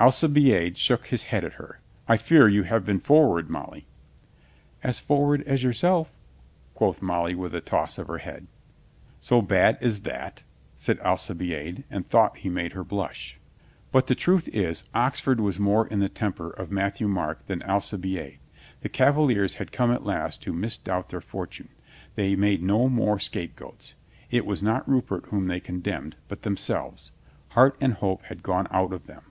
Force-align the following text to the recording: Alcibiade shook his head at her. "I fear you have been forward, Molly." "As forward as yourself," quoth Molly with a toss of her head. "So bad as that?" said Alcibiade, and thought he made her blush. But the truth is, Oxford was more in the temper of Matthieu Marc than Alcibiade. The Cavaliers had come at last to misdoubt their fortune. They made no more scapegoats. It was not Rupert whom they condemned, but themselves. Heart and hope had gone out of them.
Alcibiade 0.00 0.76
shook 0.76 1.06
his 1.06 1.22
head 1.22 1.44
at 1.44 1.52
her. 1.52 1.78
"I 2.08 2.16
fear 2.16 2.48
you 2.48 2.64
have 2.64 2.84
been 2.84 2.98
forward, 2.98 3.48
Molly." 3.48 3.86
"As 4.82 4.98
forward 4.98 5.44
as 5.46 5.62
yourself," 5.62 6.16
quoth 6.74 7.00
Molly 7.00 7.36
with 7.36 7.54
a 7.54 7.60
toss 7.60 7.96
of 7.96 8.08
her 8.08 8.18
head. 8.18 8.48
"So 9.20 9.40
bad 9.40 9.78
as 9.80 10.00
that?" 10.00 10.42
said 10.76 10.98
Alcibiade, 10.98 11.84
and 11.92 12.04
thought 12.08 12.38
he 12.38 12.48
made 12.48 12.72
her 12.72 12.82
blush. 12.82 13.38
But 13.92 14.08
the 14.08 14.16
truth 14.16 14.48
is, 14.48 14.82
Oxford 14.96 15.38
was 15.38 15.60
more 15.60 15.86
in 15.86 16.00
the 16.00 16.08
temper 16.08 16.50
of 16.50 16.72
Matthieu 16.72 17.06
Marc 17.06 17.46
than 17.46 17.62
Alcibiade. 17.62 18.40
The 18.80 18.88
Cavaliers 18.88 19.54
had 19.54 19.70
come 19.70 19.92
at 19.92 20.04
last 20.04 20.42
to 20.42 20.52
misdoubt 20.52 21.10
their 21.10 21.20
fortune. 21.20 21.68
They 22.16 22.34
made 22.34 22.64
no 22.64 22.88
more 22.88 23.20
scapegoats. 23.20 23.94
It 24.28 24.44
was 24.44 24.60
not 24.60 24.88
Rupert 24.88 25.26
whom 25.26 25.46
they 25.46 25.60
condemned, 25.60 26.16
but 26.26 26.42
themselves. 26.42 27.12
Heart 27.50 27.76
and 27.80 27.92
hope 27.92 28.24
had 28.24 28.42
gone 28.42 28.66
out 28.72 28.92
of 28.92 29.06
them. 29.06 29.22